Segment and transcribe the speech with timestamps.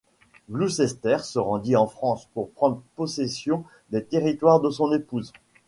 [0.51, 5.31] Gloucester se rendit en France pour prendre possession des territoires de son épouse.